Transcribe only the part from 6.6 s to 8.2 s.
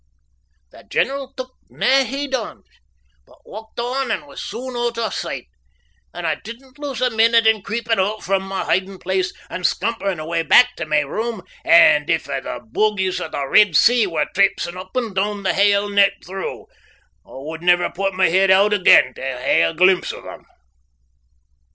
lose a minute in creepin'